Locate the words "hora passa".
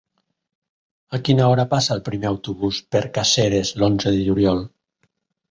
1.51-1.93